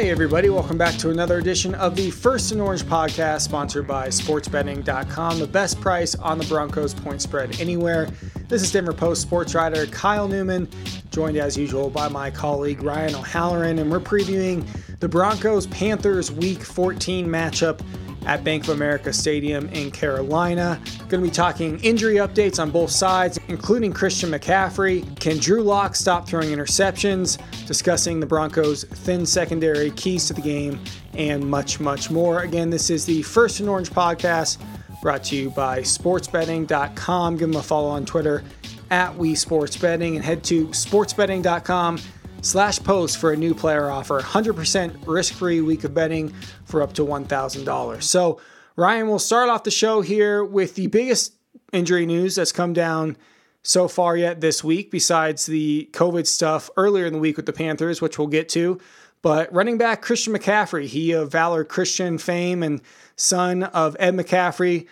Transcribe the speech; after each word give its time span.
Hey, 0.00 0.08
everybody, 0.08 0.48
welcome 0.48 0.78
back 0.78 0.94
to 1.00 1.10
another 1.10 1.36
edition 1.36 1.74
of 1.74 1.94
the 1.94 2.10
First 2.10 2.52
and 2.52 2.60
Orange 2.62 2.84
podcast, 2.84 3.42
sponsored 3.42 3.86
by 3.86 4.08
SportsBetting.com, 4.08 5.38
the 5.38 5.46
best 5.46 5.78
price 5.78 6.14
on 6.14 6.38
the 6.38 6.46
Broncos 6.46 6.94
point 6.94 7.20
spread 7.20 7.60
anywhere. 7.60 8.08
This 8.48 8.62
is 8.62 8.72
Denver 8.72 8.94
Post 8.94 9.20
sports 9.20 9.54
writer 9.54 9.84
Kyle 9.84 10.26
Newman, 10.26 10.70
joined 11.10 11.36
as 11.36 11.54
usual 11.54 11.90
by 11.90 12.08
my 12.08 12.30
colleague 12.30 12.82
Ryan 12.82 13.14
O'Halloran, 13.14 13.78
and 13.78 13.90
we're 13.90 14.00
previewing 14.00 14.66
the 15.00 15.08
Broncos 15.08 15.66
Panthers 15.66 16.32
Week 16.32 16.62
14 16.62 17.26
matchup 17.26 17.82
at 18.26 18.44
Bank 18.44 18.64
of 18.64 18.70
America 18.70 19.12
Stadium 19.12 19.68
in 19.70 19.90
Carolina. 19.90 20.80
Going 21.08 21.22
to 21.22 21.28
be 21.28 21.30
talking 21.30 21.78
injury 21.80 22.16
updates 22.16 22.60
on 22.60 22.70
both 22.70 22.90
sides, 22.90 23.38
including 23.48 23.92
Christian 23.92 24.30
McCaffrey. 24.30 25.18
Can 25.20 25.38
Drew 25.38 25.62
Lock 25.62 25.94
stop 25.96 26.28
throwing 26.28 26.50
interceptions? 26.50 27.38
Discussing 27.66 28.20
the 28.20 28.26
Broncos' 28.26 28.84
thin 28.84 29.26
secondary, 29.26 29.90
keys 29.92 30.26
to 30.26 30.34
the 30.34 30.42
game, 30.42 30.78
and 31.14 31.48
much, 31.48 31.80
much 31.80 32.10
more. 32.10 32.40
Again, 32.40 32.70
this 32.70 32.90
is 32.90 33.06
the 33.06 33.22
First 33.22 33.60
and 33.60 33.68
Orange 33.68 33.90
podcast 33.90 34.58
brought 35.02 35.24
to 35.24 35.36
you 35.36 35.50
by 35.50 35.80
sportsbetting.com. 35.80 37.36
Give 37.36 37.50
them 37.50 37.58
a 37.58 37.62
follow 37.62 37.88
on 37.88 38.04
Twitter 38.04 38.44
at 38.90 39.14
WeSportsBetting 39.16 40.16
and 40.16 40.24
head 40.24 40.42
to 40.44 40.66
sportsbetting.com 40.68 41.98
slash 42.42 42.78
post 42.78 43.18
for 43.18 43.32
a 43.32 43.36
new 43.36 43.54
player 43.54 43.90
offer. 43.90 44.20
100% 44.20 45.06
risk-free 45.06 45.60
week 45.60 45.84
of 45.84 45.94
betting 45.94 46.32
for 46.64 46.82
up 46.82 46.92
to 46.94 47.04
$1000 47.04 48.02
so 48.02 48.40
ryan 48.76 49.08
will 49.08 49.18
start 49.18 49.48
off 49.48 49.64
the 49.64 49.70
show 49.70 50.00
here 50.00 50.44
with 50.44 50.74
the 50.74 50.86
biggest 50.86 51.34
injury 51.72 52.06
news 52.06 52.34
that's 52.34 52.52
come 52.52 52.72
down 52.72 53.16
so 53.62 53.88
far 53.88 54.16
yet 54.16 54.40
this 54.40 54.64
week 54.64 54.90
besides 54.90 55.46
the 55.46 55.88
covid 55.92 56.26
stuff 56.26 56.70
earlier 56.76 57.06
in 57.06 57.12
the 57.12 57.18
week 57.18 57.36
with 57.36 57.46
the 57.46 57.52
panthers 57.52 58.00
which 58.00 58.18
we'll 58.18 58.28
get 58.28 58.48
to. 58.48 58.80
But 59.22 59.52
running 59.52 59.76
back 59.76 60.00
christian 60.00 60.32
mccaffrey 60.32 60.86
he 60.86 61.12
of 61.12 61.30
valor 61.30 61.64
christian 61.64 62.16
fame 62.18 62.62
and 62.62 62.80
son 63.16 63.64
of 63.64 63.96
ed 64.00 64.14
mccaffrey 64.14 64.86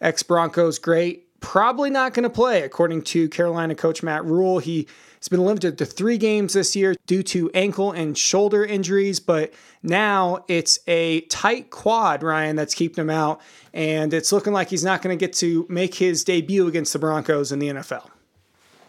ex-broncos 0.00 0.78
great 0.78 1.28
probably 1.40 1.90
not 1.90 2.14
going 2.14 2.22
to 2.22 2.30
play 2.30 2.62
according 2.62 3.02
to 3.02 3.28
carolina 3.28 3.74
coach 3.74 4.02
matt 4.02 4.24
Rhule 4.24 4.58
he 4.58 4.88
He's 5.24 5.30
been 5.30 5.46
limited 5.46 5.78
to 5.78 5.86
three 5.86 6.18
games 6.18 6.52
this 6.52 6.76
year 6.76 6.94
due 7.06 7.22
to 7.22 7.50
ankle 7.54 7.92
and 7.92 8.16
shoulder 8.18 8.62
injuries, 8.62 9.20
but 9.20 9.54
now 9.82 10.44
it's 10.48 10.80
a 10.86 11.22
tight 11.22 11.70
quad, 11.70 12.22
Ryan, 12.22 12.56
that's 12.56 12.74
keeping 12.74 13.00
him 13.00 13.08
out. 13.08 13.40
And 13.72 14.12
it's 14.12 14.32
looking 14.32 14.52
like 14.52 14.68
he's 14.68 14.84
not 14.84 15.00
going 15.00 15.18
to 15.18 15.26
get 15.26 15.32
to 15.36 15.64
make 15.70 15.94
his 15.94 16.24
debut 16.24 16.66
against 16.66 16.92
the 16.92 16.98
Broncos 16.98 17.52
in 17.52 17.58
the 17.58 17.68
NFL. 17.68 18.10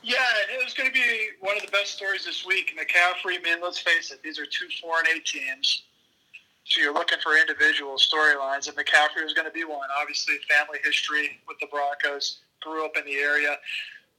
Yeah, 0.03 0.17
it 0.53 0.61
was 0.61 0.73
going 0.73 0.89
to 0.89 0.93
be 0.93 1.29
one 1.39 1.55
of 1.55 1.61
the 1.61 1.71
best 1.71 1.95
stories 1.95 2.25
this 2.25 2.45
week. 2.45 2.77
McCaffrey, 2.77 3.41
man, 3.41 3.59
let's 3.63 3.79
face 3.79 4.11
it, 4.11 4.21
these 4.21 4.37
are 4.37 4.45
two 4.45 4.67
4 4.81 4.91
and 4.99 5.07
8 5.15 5.25
teams. 5.25 5.83
So 6.65 6.81
you're 6.81 6.93
looking 6.93 7.19
for 7.23 7.37
individual 7.37 7.95
storylines, 7.95 8.67
and 8.67 8.75
McCaffrey 8.75 9.23
was 9.23 9.31
going 9.33 9.47
to 9.47 9.53
be 9.53 9.63
one. 9.63 9.87
Obviously, 10.01 10.35
family 10.49 10.79
history 10.83 11.39
with 11.47 11.59
the 11.61 11.67
Broncos, 11.67 12.39
grew 12.61 12.83
up 12.83 12.97
in 12.97 13.05
the 13.05 13.15
area. 13.15 13.55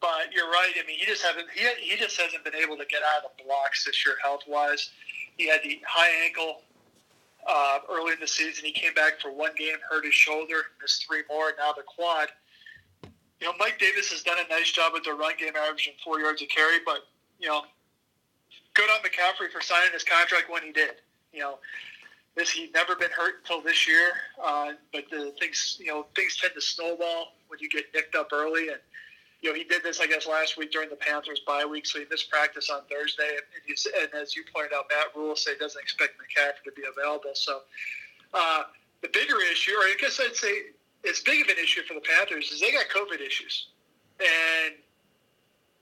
But 0.00 0.32
you're 0.32 0.48
right. 0.48 0.72
I 0.82 0.86
mean, 0.86 0.98
he 0.98 1.06
just 1.06 1.22
haven't 1.22 1.46
he, 1.54 1.66
he 1.80 1.96
just 1.96 2.20
hasn't 2.20 2.44
been 2.44 2.54
able 2.54 2.76
to 2.76 2.84
get 2.84 3.00
out 3.02 3.24
of 3.24 3.30
the 3.36 3.44
blocks 3.44 3.84
this 3.84 4.04
year 4.04 4.16
health 4.22 4.42
wise. 4.46 4.90
He 5.36 5.48
had 5.48 5.60
the 5.62 5.80
high 5.86 6.24
ankle 6.24 6.62
uh, 7.46 7.78
early 7.90 8.12
in 8.12 8.20
the 8.20 8.26
season. 8.26 8.64
He 8.64 8.72
came 8.72 8.94
back 8.94 9.20
for 9.20 9.30
one 9.30 9.52
game, 9.56 9.76
hurt 9.88 10.04
his 10.04 10.14
shoulder, 10.14 10.56
missed 10.80 11.06
three 11.06 11.22
more. 11.28 11.52
Now 11.58 11.72
the 11.72 11.82
quad. 11.82 12.28
You 13.40 13.48
know, 13.48 13.52
Mike 13.58 13.78
Davis 13.78 14.10
has 14.10 14.22
done 14.22 14.38
a 14.38 14.48
nice 14.48 14.70
job 14.72 14.92
with 14.94 15.04
the 15.04 15.12
run 15.12 15.34
game, 15.38 15.52
averaging 15.56 15.92
four 16.02 16.20
yards 16.20 16.40
a 16.42 16.46
carry. 16.46 16.78
But 16.84 17.00
you 17.38 17.48
know, 17.48 17.62
good 18.74 18.88
on 18.90 19.00
McCaffrey 19.00 19.50
for 19.50 19.60
signing 19.60 19.92
his 19.92 20.04
contract 20.04 20.50
when 20.50 20.62
he 20.62 20.72
did. 20.72 20.96
You 21.32 21.40
know, 21.40 21.58
this 22.34 22.50
he'd 22.50 22.72
never 22.72 22.94
been 22.94 23.10
hurt 23.10 23.36
until 23.42 23.62
this 23.62 23.88
year. 23.88 24.12
Uh, 24.42 24.72
but 24.92 25.04
the 25.10 25.32
things, 25.40 25.76
you 25.80 25.86
know, 25.86 26.06
things 26.14 26.36
tend 26.36 26.54
to 26.54 26.60
snowball 26.60 27.34
when 27.48 27.58
you 27.60 27.68
get 27.68 27.86
nicked 27.94 28.14
up 28.14 28.28
early 28.32 28.68
and 28.68 28.78
you 29.46 29.52
know, 29.52 29.58
he 29.58 29.62
did 29.64 29.84
this, 29.84 30.00
I 30.00 30.08
guess, 30.08 30.26
last 30.26 30.56
week 30.56 30.72
during 30.72 30.90
the 30.90 30.96
Panthers 30.96 31.38
bye 31.46 31.64
week, 31.64 31.86
so 31.86 32.00
he 32.00 32.04
missed 32.10 32.28
practice 32.28 32.68
on 32.68 32.80
Thursday. 32.90 33.30
And, 33.30 33.78
and 34.02 34.20
as 34.20 34.34
you 34.34 34.42
pointed 34.52 34.72
out, 34.74 34.86
Matt 34.90 35.14
Rhule 35.14 35.36
said 35.36 35.52
he 35.52 35.58
doesn't 35.60 35.80
expect 35.80 36.14
McCaffrey 36.18 36.64
to 36.64 36.72
be 36.72 36.82
available. 36.82 37.30
So 37.34 37.60
uh, 38.34 38.64
the 39.02 39.08
bigger 39.08 39.36
issue, 39.52 39.70
or 39.70 39.82
I 39.84 39.94
guess 40.00 40.18
I'd 40.20 40.34
say 40.34 40.74
as 41.08 41.20
big 41.20 41.42
of 41.42 41.48
an 41.48 41.62
issue 41.62 41.82
for 41.86 41.94
the 41.94 42.00
Panthers, 42.00 42.50
is 42.50 42.60
they 42.60 42.72
got 42.72 42.86
COVID 42.88 43.24
issues. 43.24 43.68
And 44.18 44.74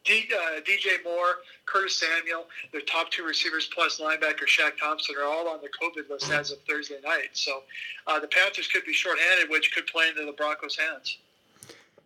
D, 0.04 0.28
uh, 0.30 0.60
DJ 0.60 1.02
Moore, 1.02 1.36
Curtis 1.64 1.98
Samuel, 1.98 2.44
their 2.70 2.82
top 2.82 3.10
two 3.10 3.24
receivers 3.24 3.70
plus 3.74 3.98
linebacker 3.98 4.44
Shaq 4.46 4.76
Thompson 4.78 5.14
are 5.18 5.24
all 5.24 5.48
on 5.48 5.60
the 5.62 5.70
COVID 5.80 6.10
list 6.10 6.30
as 6.30 6.50
of 6.50 6.58
Thursday 6.68 7.00
night. 7.02 7.30
So 7.32 7.62
uh, 8.06 8.20
the 8.20 8.28
Panthers 8.28 8.68
could 8.68 8.84
be 8.84 8.92
shorthanded, 8.92 9.48
which 9.48 9.74
could 9.74 9.86
play 9.86 10.08
into 10.08 10.26
the 10.26 10.32
Broncos' 10.32 10.76
hands. 10.76 11.16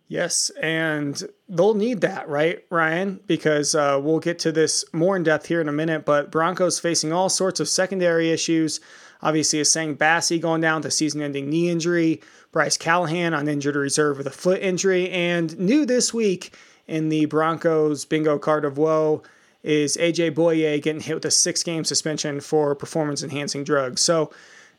Yes, 0.09 0.49
and 0.59 1.21
they'll 1.47 1.75
need 1.75 2.01
that, 2.01 2.27
right, 2.27 2.65
Ryan? 2.71 3.19
Because 3.27 3.75
uh, 3.75 3.99
we'll 4.01 4.19
get 4.19 4.39
to 4.39 4.51
this 4.51 4.83
more 4.91 5.15
in 5.15 5.21
depth 5.21 5.45
here 5.45 5.61
in 5.61 5.69
a 5.69 5.71
minute. 5.71 6.03
But 6.03 6.31
Broncos 6.31 6.79
facing 6.79 7.13
all 7.13 7.29
sorts 7.29 7.59
of 7.59 7.69
secondary 7.69 8.31
issues. 8.31 8.79
Obviously, 9.21 9.61
Essang 9.61 9.95
Bassey 9.95 10.41
going 10.41 10.61
down 10.61 10.81
to 10.81 10.89
season-ending 10.89 11.47
knee 11.47 11.69
injury. 11.69 12.21
Bryce 12.51 12.75
Callahan 12.75 13.35
on 13.35 13.47
injured 13.47 13.75
reserve 13.75 14.17
with 14.17 14.25
a 14.25 14.31
foot 14.31 14.61
injury, 14.63 15.11
and 15.11 15.57
new 15.59 15.85
this 15.85 16.11
week 16.11 16.55
in 16.87 17.09
the 17.09 17.25
Broncos 17.25 18.03
bingo 18.05 18.39
card 18.39 18.65
of 18.65 18.79
woe 18.79 19.21
is 19.61 19.95
AJ 19.97 20.31
Bouye 20.31 20.81
getting 20.81 21.01
hit 21.01 21.13
with 21.13 21.25
a 21.25 21.31
six-game 21.31 21.83
suspension 21.83 22.41
for 22.41 22.73
performance-enhancing 22.73 23.63
drugs. 23.63 24.01
So, 24.01 24.31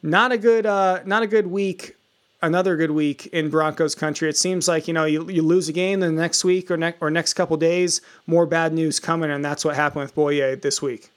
not 0.03 0.33
a 0.33 0.39
good, 0.39 0.67
uh, 0.67 1.03
not 1.05 1.23
a 1.23 1.29
good 1.29 1.47
week 1.47 1.95
another 2.43 2.77
good 2.77 2.91
week 2.91 3.27
in 3.27 3.51
Broncos 3.51 3.95
country. 3.95 4.29
It 4.29 4.37
seems 4.37 4.69
like 4.69 4.89
you 4.89 4.95
know 4.95 5.05
you, 5.05 5.29
you 5.31 5.43
lose 5.43 5.69
a 5.69 5.73
game, 5.73 6.01
the 6.01 6.11
next 6.11 6.45
week 6.45 6.71
or 6.71 6.77
next 6.77 6.99
or 7.01 7.11
next 7.11 7.35
couple 7.35 7.57
days, 7.57 8.01
more 8.27 8.47
bad 8.47 8.73
news 8.73 9.01
coming, 9.01 9.31
and 9.31 9.45
that's 9.45 9.65
what 9.65 9.77
happened 9.77 10.03
with 10.03 10.15
Bouye 10.15 10.61
this 10.61 10.81
week. 10.81 11.11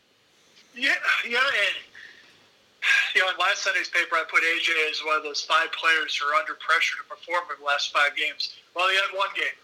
Yeah, 0.76 0.94
yeah, 1.28 1.38
and 1.38 1.76
you 3.16 3.22
know, 3.22 3.30
in 3.30 3.38
last 3.38 3.64
Sunday's 3.64 3.90
paper, 3.90 4.16
I 4.16 4.26
put 4.30 4.42
AJ 4.42 4.90
as 4.90 5.00
one 5.06 5.18
of 5.18 5.24
those 5.24 5.42
five 5.42 5.72
players 5.72 6.16
who 6.18 6.28
are 6.28 6.36
under 6.36 6.58
pressure 6.58 6.98
to 6.98 7.06
perform 7.06 7.46
in 7.54 7.62
the 7.62 7.66
last 7.66 7.94
five 7.94 8.18
games. 8.18 8.58
Well, 8.76 8.90
he 8.90 8.96
had 8.96 9.14
one 9.16 9.30
game. 9.36 9.58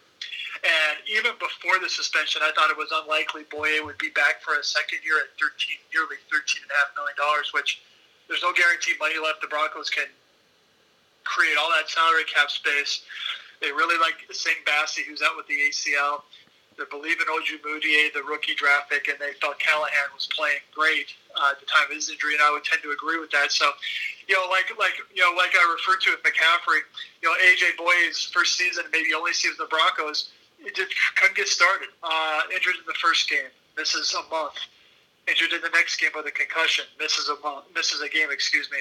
And 0.60 1.00
even 1.08 1.34
before 1.40 1.80
the 1.80 1.88
suspension, 1.88 2.42
I 2.44 2.52
thought 2.52 2.70
it 2.70 2.78
was 2.78 2.92
unlikely 2.92 3.48
Bouye 3.48 3.80
would 3.86 3.98
be 3.98 4.10
back 4.12 4.42
for 4.44 4.60
a 4.60 4.64
second 4.64 5.00
year 5.06 5.18
at 5.24 5.32
13, 5.40 5.78
nearly 5.94 6.20
$13.5 6.28 6.68
million, 7.00 7.16
which 7.56 7.80
there's 8.28 8.44
no 8.44 8.52
guarantee 8.52 8.94
money 9.00 9.16
left 9.18 9.42
the 9.42 9.48
Broncos 9.48 9.90
can 9.90 10.10
create 11.30 11.54
all 11.62 11.70
that 11.70 11.86
salary 11.86 12.26
cap 12.26 12.50
space. 12.50 13.06
They 13.62 13.70
really 13.70 14.02
like 14.02 14.26
Essang 14.26 14.58
Bassey, 14.66 15.06
who's 15.06 15.22
out 15.22 15.38
with 15.38 15.46
the 15.46 15.62
ACL. 15.70 16.26
They 16.80 16.88
believe 16.90 17.20
in 17.20 17.28
Ojemudia, 17.28 18.14
the 18.16 18.24
rookie 18.24 18.56
draft 18.56 18.90
pick, 18.90 19.12
and 19.12 19.20
they 19.20 19.36
felt 19.44 19.60
Callahan 19.60 20.16
was 20.16 20.32
playing 20.32 20.64
great 20.72 21.12
uh, 21.36 21.52
at 21.52 21.60
the 21.60 21.68
time 21.68 21.92
of 21.92 21.94
his 21.94 22.10
injury, 22.10 22.34
and 22.34 22.42
I 22.42 22.50
would 22.56 22.64
tend 22.64 22.82
to 22.88 22.96
agree 22.96 23.20
with 23.20 23.30
that. 23.32 23.52
So, 23.52 23.68
you 24.32 24.34
know, 24.34 24.48
like 24.50 24.72
like 24.80 24.96
you 25.14 25.22
know, 25.22 25.36
like 25.36 25.52
I 25.54 25.64
referred 25.76 26.00
to 26.08 26.16
with 26.16 26.24
McCaffrey, 26.24 26.88
you 27.22 27.28
know, 27.28 27.36
AJ 27.52 27.76
Bouye's 27.76 28.32
first 28.32 28.58
season, 28.58 28.86
maybe 28.96 29.14
only 29.14 29.34
season 29.34 29.60
the 29.60 29.68
Broncos, 29.68 30.32
it 30.64 30.74
just 30.74 30.96
couldn't 31.20 31.36
get 31.36 31.52
started. 31.52 31.90
Uh, 32.02 32.48
injured 32.56 32.80
in 32.80 32.88
the 32.88 32.96
first 32.96 33.30
game, 33.30 33.52
misses 33.76 34.16
a 34.16 34.24
month. 34.32 34.56
Injured 35.28 35.52
in 35.52 35.62
the 35.62 35.70
next 35.76 36.00
game 36.00 36.10
with 36.16 36.26
a 36.26 36.32
concussion, 36.32 36.86
misses 36.98 37.28
a 37.28 37.36
month, 37.44 37.66
misses 37.76 38.02
a 38.02 38.08
game, 38.08 38.32
excuse 38.32 38.72
me 38.72 38.80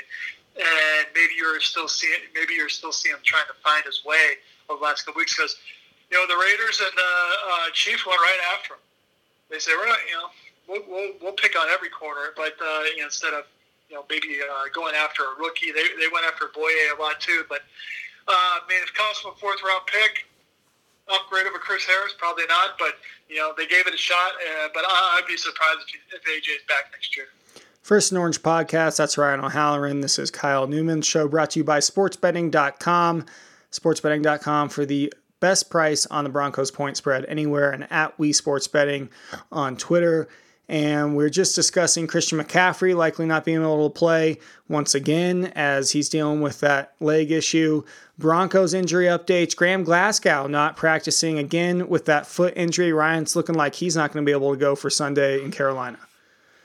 and 0.58 1.06
maybe 1.14 1.34
you're 1.38 1.60
still 1.60 1.88
seeing 1.88 2.26
maybe 2.34 2.54
you're 2.54 2.69
still 2.69 2.92
seeing 2.92 3.14
him 3.14 3.22
trying 3.22 3.46
to 3.46 3.54
find 3.62 3.84
his 3.84 4.04
way 4.04 4.42
over 4.69 4.78
the 4.78 4.84
last 4.84 5.06
couple 5.06 5.20
weeks 5.20 5.36
because 5.36 5.56
you 6.10 6.19
know 6.19 6.26
the 6.26 6.38
Raiders 6.38 6.82
and 6.82 6.92
the 6.96 7.12
uh, 7.50 7.70
Chiefs 7.72 8.04
went 8.06 8.19
right 8.19 8.42
after 8.54 8.74
him. 8.74 8.84
They 9.50 9.58
say 9.58 9.72
we're 9.78 9.88
not 9.88 9.98
you 10.09 10.16
know 10.18 10.28
we'll, 10.68 10.84
we'll, 10.86 11.12
we'll 11.22 11.38
pick 11.38 11.59
on 11.59 11.68
every 11.71 11.88
corner, 11.88 12.34
but 12.36 12.54
uh, 12.60 12.83
you 12.94 12.98
know, 12.98 13.06
instead 13.06 13.34
of 13.34 13.44
you 13.88 13.97
know 13.97 14.04
maybe 14.10 14.38
uh, 14.42 14.68
going 14.74 14.94
after 14.94 15.24
a 15.24 15.34
rookie, 15.41 15.72
they, 15.72 15.88
they 15.98 16.10
went 16.12 16.27
after 16.27 16.53
Bouye 16.53 16.74
a 16.92 17.00
lot 17.00 17.18
too. 17.21 17.44
But 17.48 17.62
uh, 18.28 18.60
I 18.60 18.66
mean, 18.68 18.83
if 18.83 18.91
it 18.91 18.94
costs 18.94 19.22
them 19.22 19.33
a 19.34 19.38
fourth 19.41 19.62
round 19.65 19.86
pick, 19.86 20.28
upgrade 21.09 21.47
over 21.47 21.59
Chris 21.59 21.84
Harris, 21.84 22.12
probably 22.18 22.44
not. 22.48 22.77
But 22.78 23.00
you 23.28 23.36
know 23.41 23.54
they 23.56 23.66
gave 23.66 23.86
it 23.88 23.94
a 23.94 24.00
shot. 24.00 24.36
Uh, 24.36 24.68
but 24.74 24.84
I'd 24.86 25.27
be 25.27 25.36
surprised 25.36 25.88
if, 26.12 26.21
if 26.21 26.22
is 26.27 26.62
back 26.68 26.92
next 26.92 27.16
year. 27.16 27.33
First 27.88 28.12
and 28.12 28.18
Orange 28.18 28.42
podcast. 28.42 28.98
That's 28.98 29.16
Ryan 29.16 29.40
O'Halloran. 29.40 30.02
This 30.02 30.18
is 30.18 30.30
Kyle 30.30 30.66
Newman. 30.66 31.00
Show 31.00 31.26
brought 31.26 31.52
to 31.52 31.60
you 31.60 31.64
by 31.64 31.78
SportsBetting.com. 31.78 33.24
SportsBetting.com 33.72 34.68
for 34.68 34.84
the 34.84 35.10
best 35.40 35.70
price 35.70 36.04
on 36.04 36.24
the 36.24 36.28
Broncos 36.28 36.70
point 36.70 36.98
spread 36.98 37.24
anywhere, 37.24 37.70
and 37.70 37.90
at 37.90 38.18
We 38.18 38.34
Sports 38.34 38.68
Betting 38.68 39.08
on 39.50 39.78
Twitter. 39.78 40.28
And 40.68 41.16
we're 41.16 41.30
just 41.30 41.54
discussing 41.54 42.06
Christian 42.06 42.38
McCaffrey 42.38 42.94
likely 42.94 43.24
not 43.24 43.46
being 43.46 43.62
able 43.62 43.88
to 43.88 43.98
play 43.98 44.36
once 44.68 44.94
again 44.94 45.46
as 45.54 45.92
he's 45.92 46.10
dealing 46.10 46.42
with 46.42 46.60
that 46.60 46.92
leg 47.00 47.30
issue. 47.30 47.84
Broncos 48.18 48.74
injury 48.74 49.06
updates. 49.06 49.56
Graham 49.56 49.82
Glasgow 49.82 50.46
not 50.46 50.76
practicing 50.76 51.38
again 51.38 51.88
with 51.88 52.04
that 52.04 52.26
foot 52.26 52.52
injury. 52.54 52.92
Ryan's 52.92 53.34
looking 53.34 53.54
like 53.54 53.76
he's 53.76 53.96
not 53.96 54.12
going 54.12 54.26
to 54.26 54.28
be 54.28 54.36
able 54.36 54.52
to 54.52 54.60
go 54.60 54.74
for 54.74 54.90
Sunday 54.90 55.42
in 55.42 55.50
Carolina. 55.50 55.98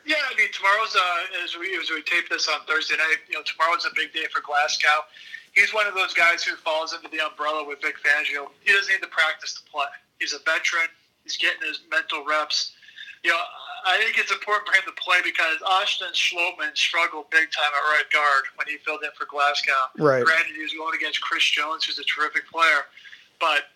Yeah, 0.06 0.20
I 0.20 0.36
mean, 0.36 0.52
tomorrow's 0.52 0.96
uh, 0.96 1.44
as 1.44 1.56
we 1.58 1.78
as 1.80 1.90
we 1.90 2.04
tape 2.04 2.30
this 2.30 2.48
on 2.48 2.66
Thursday 2.68 2.96
night. 2.96 3.24
You 3.30 3.40
know, 3.40 3.44
tomorrow's 3.48 3.86
a 3.86 3.94
big 3.96 4.12
day 4.12 4.28
for 4.32 4.42
Glasgow. 4.42 5.08
He's 5.54 5.74
one 5.74 5.88
of 5.88 5.94
those 5.94 6.14
guys 6.14 6.44
who 6.44 6.56
falls 6.58 6.94
under 6.94 7.08
the 7.08 7.24
umbrella 7.24 7.64
with 7.64 7.80
Vic 7.82 7.96
Fangio. 8.02 8.50
He 8.66 8.74
doesn't 8.74 8.92
need 8.92 9.02
to 9.02 9.14
practice 9.14 9.54
to 9.54 9.62
play. 9.70 9.88
He's 10.20 10.34
a 10.34 10.42
veteran. 10.44 10.90
He's 11.24 11.38
getting 11.38 11.62
his 11.62 11.80
mental 11.90 12.26
reps. 12.26 12.74
You 13.24 13.32
know, 13.32 13.40
I 13.86 13.96
think 14.02 14.18
it's 14.18 14.32
important 14.32 14.68
for 14.68 14.76
him 14.76 14.84
to 14.88 14.96
play 15.00 15.24
because 15.24 15.62
Austin 15.64 16.12
Schlottmann 16.12 16.76
struggled 16.76 17.30
big 17.30 17.48
time 17.52 17.72
at 17.72 17.84
right 17.96 18.10
guard 18.12 18.44
when 18.56 18.68
he 18.68 18.82
filled 18.84 19.04
in 19.04 19.12
for 19.16 19.24
Glasgow. 19.30 19.94
Right. 19.96 20.26
Granted, 20.26 20.56
he 20.56 20.64
was 20.64 20.74
going 20.74 20.96
against 20.96 21.22
Chris 21.22 21.44
Jones, 21.44 21.86
who's 21.86 22.00
a 22.00 22.08
terrific 22.08 22.50
player, 22.52 22.90
but 23.40 23.72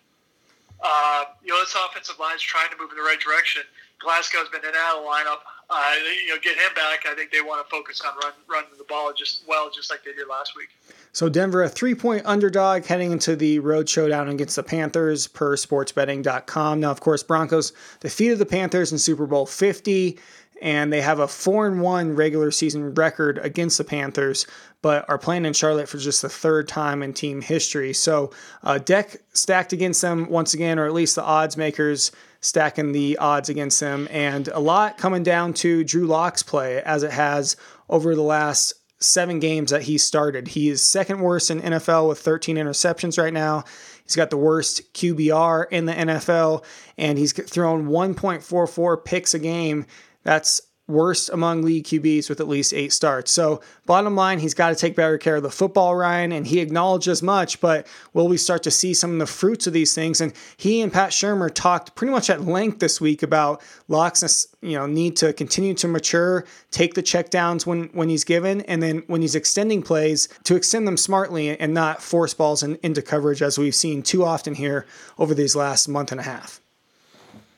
uh, 0.80 1.24
you 1.42 1.52
know, 1.52 1.60
this 1.60 1.74
offensive 1.74 2.18
line 2.18 2.36
is 2.36 2.42
trying 2.42 2.70
to 2.70 2.76
move 2.76 2.90
in 2.90 2.96
the 2.96 3.02
right 3.02 3.18
direction. 3.18 3.62
Glasgow's 3.98 4.48
been 4.48 4.62
in 4.62 4.68
and 4.68 4.76
out 4.76 4.98
of 4.98 5.02
the 5.02 5.08
lineup. 5.08 5.42
Uh, 5.70 5.92
you 6.24 6.34
know, 6.34 6.40
get 6.40 6.56
him 6.56 6.72
back. 6.74 7.04
I 7.06 7.14
think 7.14 7.30
they 7.30 7.42
want 7.42 7.66
to 7.66 7.70
focus 7.70 8.00
on 8.00 8.14
run, 8.22 8.32
running 8.48 8.70
the 8.78 8.84
ball 8.84 9.12
just 9.12 9.42
well, 9.46 9.70
just 9.70 9.90
like 9.90 10.02
they 10.02 10.12
did 10.12 10.26
last 10.26 10.56
week. 10.56 10.68
So 11.12 11.28
Denver, 11.28 11.62
a 11.62 11.68
three-point 11.68 12.22
underdog 12.24 12.86
heading 12.86 13.12
into 13.12 13.36
the 13.36 13.58
road 13.58 13.86
showdown 13.88 14.28
against 14.28 14.56
the 14.56 14.62
Panthers 14.62 15.26
per 15.26 15.56
sportsbetting.com. 15.56 16.80
Now, 16.80 16.90
of 16.90 17.00
course, 17.00 17.22
Broncos 17.22 17.72
defeated 18.00 18.38
the 18.38 18.46
Panthers 18.46 18.92
in 18.92 18.98
Super 18.98 19.26
Bowl 19.26 19.44
50, 19.44 20.18
and 20.62 20.90
they 20.90 21.02
have 21.02 21.18
a 21.18 21.28
4 21.28 21.66
and 21.66 21.82
1 21.82 22.16
regular 22.16 22.50
season 22.50 22.94
record 22.94 23.38
against 23.38 23.76
the 23.76 23.84
Panthers, 23.84 24.46
but 24.82 25.08
are 25.08 25.18
playing 25.18 25.44
in 25.44 25.52
Charlotte 25.52 25.88
for 25.88 25.98
just 25.98 26.22
the 26.22 26.28
third 26.28 26.68
time 26.68 27.02
in 27.02 27.12
team 27.12 27.40
history. 27.40 27.92
So, 27.92 28.30
uh, 28.62 28.78
deck 28.78 29.16
stacked 29.32 29.72
against 29.72 30.02
them 30.02 30.28
once 30.28 30.54
again, 30.54 30.78
or 30.78 30.86
at 30.86 30.92
least 30.92 31.16
the 31.16 31.22
odds 31.22 31.56
makers 31.56 32.12
stacking 32.40 32.92
the 32.92 33.18
odds 33.18 33.48
against 33.48 33.80
them, 33.80 34.06
and 34.10 34.48
a 34.48 34.60
lot 34.60 34.96
coming 34.98 35.22
down 35.22 35.52
to 35.52 35.82
Drew 35.82 36.06
Lock's 36.06 36.42
play 36.42 36.80
as 36.82 37.02
it 37.02 37.10
has 37.10 37.56
over 37.88 38.14
the 38.14 38.22
last 38.22 38.74
seven 39.00 39.40
games 39.40 39.70
that 39.70 39.82
he 39.82 39.98
started. 39.98 40.48
He 40.48 40.68
is 40.68 40.82
second 40.82 41.20
worst 41.20 41.50
in 41.50 41.60
NFL 41.60 42.08
with 42.08 42.18
13 42.18 42.56
interceptions 42.56 43.20
right 43.20 43.32
now. 43.32 43.64
He's 44.04 44.16
got 44.16 44.30
the 44.30 44.36
worst 44.36 44.94
QBR 44.94 45.66
in 45.70 45.84
the 45.84 45.92
NFL, 45.92 46.64
and 46.96 47.18
he's 47.18 47.32
thrown 47.32 47.88
1.44 47.88 49.04
picks 49.04 49.34
a 49.34 49.38
game. 49.38 49.86
That's 50.24 50.60
worst 50.88 51.28
among 51.30 51.62
league 51.62 51.84
QBs 51.84 52.28
with 52.28 52.40
at 52.40 52.48
least 52.48 52.72
eight 52.72 52.92
starts. 52.92 53.30
So, 53.30 53.60
bottom 53.86 54.16
line, 54.16 54.38
he's 54.38 54.54
got 54.54 54.70
to 54.70 54.74
take 54.74 54.96
better 54.96 55.18
care 55.18 55.36
of 55.36 55.42
the 55.42 55.50
football, 55.50 55.94
Ryan, 55.94 56.32
and 56.32 56.46
he 56.46 56.60
acknowledges 56.60 57.22
much. 57.22 57.60
But 57.60 57.86
will 58.14 58.26
we 58.26 58.36
start 58.36 58.62
to 58.64 58.70
see 58.70 58.94
some 58.94 59.12
of 59.12 59.18
the 59.18 59.26
fruits 59.26 59.66
of 59.66 59.72
these 59.72 59.94
things? 59.94 60.20
And 60.20 60.32
he 60.56 60.80
and 60.80 60.92
Pat 60.92 61.10
Shurmur 61.10 61.54
talked 61.54 61.94
pretty 61.94 62.10
much 62.10 62.30
at 62.30 62.42
length 62.42 62.80
this 62.80 63.00
week 63.00 63.22
about 63.22 63.62
Lock's, 63.86 64.48
you 64.62 64.76
know, 64.76 64.86
need 64.86 65.16
to 65.16 65.32
continue 65.32 65.74
to 65.74 65.88
mature, 65.88 66.44
take 66.70 66.94
the 66.94 67.02
checkdowns 67.02 67.66
when 67.66 67.84
when 67.92 68.08
he's 68.08 68.24
given, 68.24 68.62
and 68.62 68.82
then 68.82 69.02
when 69.06 69.20
he's 69.20 69.34
extending 69.34 69.82
plays 69.82 70.28
to 70.44 70.56
extend 70.56 70.86
them 70.86 70.96
smartly 70.96 71.58
and 71.58 71.74
not 71.74 72.02
force 72.02 72.34
balls 72.34 72.62
in, 72.62 72.78
into 72.82 73.02
coverage 73.02 73.42
as 73.42 73.58
we've 73.58 73.74
seen 73.74 74.02
too 74.02 74.24
often 74.24 74.54
here 74.54 74.86
over 75.18 75.34
these 75.34 75.54
last 75.54 75.88
month 75.88 76.10
and 76.10 76.20
a 76.20 76.24
half. 76.24 76.60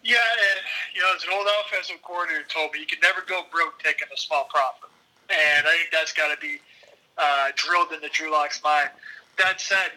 Yeah, 0.03 0.17
and 0.17 0.70
you 1.01 1.07
know, 1.09 1.17
as 1.17 1.25
an 1.25 1.33
old 1.33 1.49
offensive 1.65 1.97
coordinator 2.05 2.45
told 2.53 2.77
me, 2.77 2.85
you 2.85 2.85
can 2.85 3.01
never 3.01 3.25
go 3.25 3.49
broke 3.49 3.81
taking 3.81 4.05
a 4.13 4.19
small 4.21 4.45
profit, 4.53 4.93
and 5.33 5.65
I 5.65 5.73
think 5.81 5.89
that's 5.89 6.13
got 6.13 6.29
to 6.29 6.37
be 6.37 6.61
uh, 7.17 7.57
drilled 7.57 7.97
into 7.97 8.13
Drew 8.13 8.29
Lock's 8.29 8.61
mind. 8.61 8.93
That 9.41 9.65
said, 9.65 9.97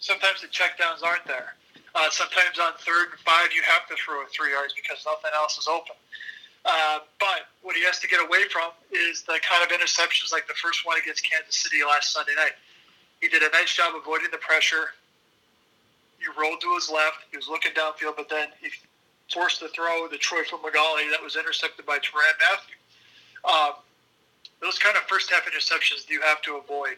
sometimes 0.00 0.40
the 0.40 0.48
checkdowns 0.48 1.04
aren't 1.04 1.28
there. 1.28 1.60
Uh, 1.92 2.08
sometimes 2.08 2.56
on 2.56 2.72
third 2.80 3.12
and 3.12 3.20
five, 3.20 3.52
you 3.52 3.60
have 3.68 3.84
to 3.92 4.00
throw 4.00 4.24
it 4.24 4.32
three 4.32 4.56
yards 4.56 4.72
because 4.72 5.04
nothing 5.04 5.28
else 5.36 5.60
is 5.60 5.68
open. 5.68 5.92
Uh, 6.64 7.04
but 7.20 7.52
what 7.60 7.76
he 7.76 7.84
has 7.84 8.00
to 8.00 8.08
get 8.08 8.24
away 8.24 8.48
from 8.48 8.72
is 8.88 9.20
the 9.28 9.36
kind 9.44 9.60
of 9.60 9.68
interceptions 9.68 10.32
like 10.32 10.48
the 10.48 10.56
first 10.56 10.88
one 10.88 10.96
against 10.96 11.20
Kansas 11.20 11.56
City 11.56 11.84
last 11.84 12.16
Sunday 12.16 12.32
night. 12.36 12.56
He 13.20 13.28
did 13.28 13.44
a 13.44 13.52
nice 13.52 13.76
job 13.76 13.92
avoiding 13.92 14.32
the 14.32 14.40
pressure. 14.40 14.96
He 16.16 16.24
rolled 16.32 16.64
to 16.64 16.72
his 16.80 16.88
left. 16.88 17.28
He 17.28 17.36
was 17.36 17.48
looking 17.48 17.72
downfield, 17.72 18.16
but 18.16 18.32
then 18.32 18.48
he 18.60 18.72
forced 19.32 19.60
to 19.60 19.68
throw 19.68 20.08
the 20.08 20.18
Troy 20.18 20.42
Fumagalli 20.42 21.10
that 21.10 21.22
was 21.22 21.36
intercepted 21.36 21.86
by 21.86 21.98
Tyrann 21.98 22.36
Mathieu. 22.40 22.76
Um, 23.44 23.72
those 24.60 24.78
kind 24.78 24.96
of 24.96 25.02
first 25.04 25.30
half 25.30 25.42
interceptions 25.46 26.08
you 26.08 26.20
have 26.20 26.42
to 26.42 26.56
avoid. 26.56 26.96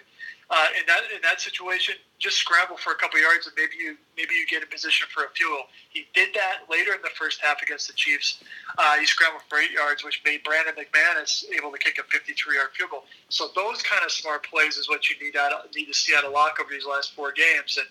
Uh, 0.51 0.67
in 0.79 0.85
that 0.87 1.01
in 1.15 1.23
that 1.23 1.41
situation, 1.41 1.95
just 2.19 2.37
scramble 2.37 2.77
for 2.77 2.93
a 2.93 2.97
couple 2.97 3.19
yards 3.19 3.47
and 3.47 3.55
maybe 3.57 3.73
you 3.79 3.97
maybe 4.19 4.35
you 4.35 4.45
get 4.47 4.61
in 4.61 4.69
position 4.69 5.09
for 5.09 5.25
a 5.25 5.31
field. 5.33 5.65
He 5.89 6.05
did 6.13 6.35
that 6.35 6.69
later 6.69 6.93
in 6.93 7.01
the 7.01 7.15
first 7.17 7.41
half 7.41 7.63
against 7.63 7.87
the 7.87 7.95
Chiefs. 7.95 8.43
Uh, 8.77 8.99
he 8.99 9.07
scrambled 9.07 9.43
for 9.49 9.59
eight 9.59 9.71
yards, 9.71 10.05
which 10.05 10.21
made 10.27 10.45
Brandon 10.45 10.75
McManus 10.75 11.45
able 11.57 11.73
to 11.73 11.79
kick 11.79 11.97
a 11.97 12.03
53-yard 12.03 12.69
field 12.77 12.91
goal. 12.91 13.05
So 13.31 13.49
those 13.55 13.83
kind 13.83 14.05
of 14.05 14.13
smart 14.13 14.45
plays 14.45 14.77
is 14.77 14.91
what 14.91 15.09
you 15.09 15.17
need 15.25 15.37
out 15.37 15.53
of, 15.53 15.75
need 15.75 15.87
to 15.87 15.95
see 15.95 16.13
out 16.15 16.25
of 16.25 16.33
Lock 16.33 16.59
over 16.61 16.71
these 16.71 16.87
last 16.87 17.15
four 17.15 17.33
games. 17.33 17.79
And 17.79 17.89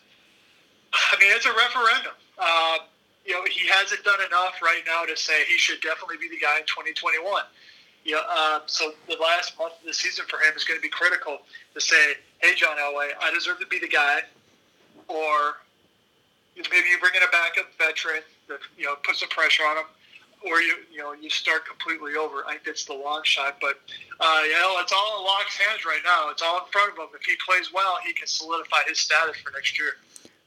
I 0.93 1.19
mean, 1.19 1.31
it's 1.33 1.47
a 1.47 1.53
referendum. 1.53 2.13
He 2.37 2.80
hasn't 3.81 4.03
done 4.03 4.21
enough 4.21 4.61
right 4.61 4.83
now 4.85 5.03
to 5.05 5.17
say 5.17 5.43
he 5.45 5.57
should 5.57 5.81
definitely 5.81 6.17
be 6.17 6.29
the 6.29 6.37
guy 6.37 6.57
in 6.57 6.65
2021. 6.69 7.25
You 8.03 8.13
know, 8.13 8.21
um, 8.29 8.61
so 8.65 8.93
the 9.07 9.17
last 9.17 9.57
month 9.57 9.73
of 9.79 9.85
the 9.85 9.93
season 9.93 10.25
for 10.29 10.37
him 10.37 10.53
is 10.55 10.63
going 10.63 10.77
to 10.77 10.81
be 10.81 10.89
critical 10.89 11.39
to 11.73 11.81
say, 11.81 12.13
hey, 12.39 12.53
John 12.55 12.77
Elway, 12.77 13.09
I 13.19 13.33
deserve 13.33 13.59
to 13.59 13.67
be 13.67 13.79
the 13.79 13.87
guy, 13.87 14.21
or 15.07 15.57
maybe 16.55 16.89
you 16.89 16.97
bring 16.99 17.13
in 17.15 17.23
a 17.23 17.31
backup 17.31 17.69
veteran 17.77 18.21
that 18.47 18.59
you 18.77 18.85
know 18.85 18.95
put 19.03 19.15
some 19.15 19.29
pressure 19.29 19.63
on 19.63 19.77
him, 19.77 19.85
or 20.45 20.61
you 20.61 20.77
you 20.91 20.97
know 20.97 21.13
you 21.13 21.29
start 21.29 21.65
completely 21.65 22.15
over. 22.15 22.43
I 22.47 22.53
think 22.53 22.65
that's 22.65 22.85
the 22.85 22.97
long 22.97 23.21
shot, 23.23 23.57
but 23.61 23.77
uh, 24.19 24.41
you 24.45 24.57
know 24.57 24.81
it's 24.81 24.93
all 24.93 25.19
in 25.19 25.25
Lock's 25.25 25.57
hands 25.57 25.85
right 25.85 26.01
now. 26.03 26.29
It's 26.31 26.41
all 26.41 26.65
in 26.65 26.71
front 26.71 26.93
of 26.93 26.97
him. 26.97 27.09
If 27.13 27.21
he 27.21 27.35
plays 27.45 27.71
well, 27.71 27.97
he 28.05 28.13
can 28.13 28.25
solidify 28.25 28.81
his 28.87 28.99
status 28.99 29.37
for 29.37 29.51
next 29.53 29.77
year. 29.77 29.97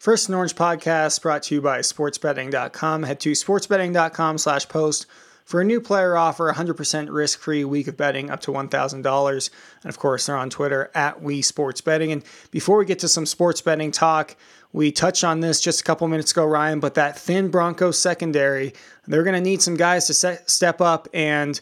First 0.04 0.28
and 0.28 0.36
Orange 0.36 0.54
podcast 0.54 1.22
brought 1.22 1.44
to 1.44 1.54
you 1.54 1.62
by 1.62 1.78
sportsbetting.com. 1.78 3.04
Head 3.04 3.20
to 3.20 3.32
sportsbetting.com 3.32 4.36
slash 4.36 4.68
post 4.68 5.06
for 5.46 5.62
a 5.62 5.64
new 5.64 5.80
player 5.80 6.14
offer, 6.14 6.52
100% 6.52 7.08
risk-free 7.10 7.64
week 7.64 7.88
of 7.88 7.96
betting 7.96 8.28
up 8.28 8.40
to 8.40 8.50
$1,000. 8.50 9.50
And 9.82 9.88
of 9.88 9.98
course, 9.98 10.26
they're 10.26 10.36
on 10.36 10.50
Twitter 10.50 10.90
at 10.94 11.22
We 11.22 11.40
Sports 11.40 11.80
Betting. 11.80 12.12
And 12.12 12.22
before 12.50 12.76
we 12.76 12.84
get 12.84 12.98
to 12.98 13.08
some 13.08 13.24
sports 13.24 13.62
betting 13.62 13.92
talk, 13.92 14.36
we 14.74 14.92
touched 14.92 15.24
on 15.24 15.40
this 15.40 15.58
just 15.58 15.80
a 15.80 15.84
couple 15.84 16.06
minutes 16.06 16.32
ago, 16.32 16.44
Ryan, 16.44 16.80
but 16.80 16.96
that 16.96 17.18
thin 17.18 17.48
Broncos 17.48 17.98
secondary, 17.98 18.74
they're 19.06 19.24
going 19.24 19.32
to 19.32 19.40
need 19.40 19.62
some 19.62 19.74
guys 19.74 20.06
to 20.08 20.38
step 20.46 20.82
up. 20.82 21.08
And 21.14 21.58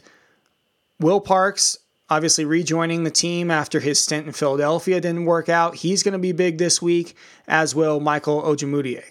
Will 0.99 1.21
Parks 1.21 1.77
obviously 2.13 2.45
rejoining 2.45 3.03
the 3.03 3.11
team 3.11 3.49
after 3.49 3.79
his 3.79 3.99
stint 3.99 4.27
in 4.27 4.33
Philadelphia 4.33 5.01
didn't 5.01 5.25
work 5.25 5.49
out. 5.49 5.73
He's 5.75 6.03
going 6.03 6.13
to 6.13 6.19
be 6.19 6.31
big 6.31 6.59
this 6.59 6.79
week, 6.79 7.17
as 7.47 7.73
will 7.73 7.99
Michael 7.99 8.43
Ojemudia. 8.43 9.03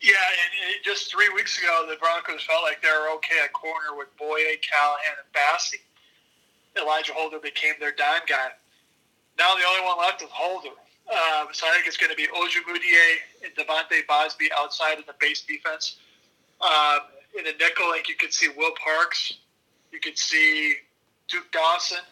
Yeah, 0.00 0.14
and 0.16 0.84
just 0.84 1.12
three 1.12 1.28
weeks 1.34 1.58
ago, 1.58 1.86
the 1.88 1.96
Broncos 1.96 2.42
felt 2.42 2.62
like 2.62 2.80
they 2.80 2.88
were 2.88 3.14
okay 3.16 3.36
at 3.44 3.52
corner 3.52 3.96
with 3.96 4.08
Bouye, 4.16 4.56
Callahan, 4.64 5.16
and 5.20 5.28
Bassey. 5.36 5.84
Elijah 6.80 7.12
Holder 7.12 7.38
became 7.38 7.74
their 7.80 7.92
dime 7.92 8.24
guy. 8.26 8.48
Now 9.38 9.54
the 9.54 9.64
only 9.68 9.84
one 9.84 9.98
left 9.98 10.22
is 10.22 10.28
Holder. 10.30 10.74
Um, 11.08 11.48
so 11.52 11.66
I 11.66 11.72
think 11.74 11.86
it's 11.86 11.98
going 11.98 12.10
to 12.10 12.16
be 12.16 12.26
Ojemudia 12.28 13.44
and 13.44 13.54
De'Vante 13.54 14.06
Bausby 14.08 14.48
outside 14.56 14.98
of 14.98 15.06
the 15.06 15.14
base 15.20 15.42
defense. 15.42 15.96
Um, 16.62 17.00
in 17.38 17.44
the 17.44 17.52
nickel, 17.52 17.86
I 17.86 17.96
think 17.96 18.08
you 18.08 18.16
could 18.16 18.32
see 18.32 18.48
Will 18.56 18.72
Parks. 18.82 19.34
You 19.92 20.00
could 20.00 20.18
see 20.18 20.76
Duke 21.28 21.50
Dawson. 21.52 22.02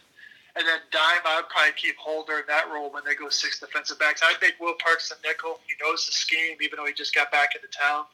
And 0.57 0.63
then 0.67 0.79
Dime, 0.93 1.27
I 1.27 1.43
would 1.43 1.49
probably 1.51 1.75
keep 1.75 1.97
Holder 1.97 2.39
in 2.39 2.47
that 2.47 2.71
role 2.71 2.93
when 2.93 3.03
they 3.05 3.17
go 3.17 3.29
six 3.29 3.59
defensive 3.59 3.99
backs. 3.99 4.23
I 4.23 4.35
think 4.39 4.55
Will 4.61 4.75
Parks 4.79 5.09
the 5.09 5.17
nickel. 5.27 5.59
He 5.67 5.75
knows 5.83 6.07
the 6.07 6.13
scheme, 6.13 6.57
even 6.63 6.79
though 6.79 6.87
he 6.87 6.93
just 6.93 7.15
got 7.15 7.33
back 7.33 7.57
into 7.57 7.67
town. 7.77 8.05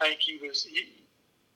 I 0.00 0.08
think 0.08 0.20
he 0.20 0.42
was, 0.42 0.64
he, 0.64 0.90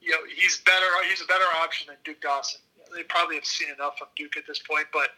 you 0.01 0.11
know, 0.11 0.23
he's 0.31 0.59
better. 0.63 0.87
He's 1.09 1.23
a 1.23 1.27
better 1.27 1.49
option 1.61 1.89
than 1.89 1.97
Duke 2.05 2.21
Dawson. 2.21 2.61
They 2.95 3.03
probably 3.03 3.35
have 3.35 3.45
seen 3.45 3.69
enough 3.75 3.99
of 4.01 4.09
Duke 4.17 4.37
at 4.37 4.47
this 4.47 4.61
point, 4.61 4.87
but 4.93 5.11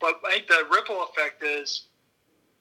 but 0.00 0.20
I 0.26 0.32
think 0.32 0.48
the 0.48 0.64
ripple 0.70 1.04
effect 1.04 1.42
is 1.42 1.86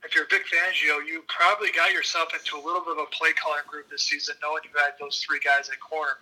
if 0.03 0.13
you're 0.13 0.27
Vic 0.27 0.43
Fangio, 0.45 0.99
you 1.05 1.23
probably 1.27 1.71
got 1.71 1.91
yourself 1.91 2.29
into 2.33 2.55
a 2.55 2.61
little 2.63 2.81
bit 2.81 2.93
of 2.93 2.99
a 2.99 3.09
play 3.11 3.33
calling 3.33 3.63
group 3.67 3.89
this 3.89 4.03
season, 4.03 4.35
knowing 4.41 4.61
you 4.63 4.69
had 4.77 4.93
those 4.99 5.23
three 5.25 5.39
guys 5.39 5.69
at 5.69 5.79
corner 5.79 6.19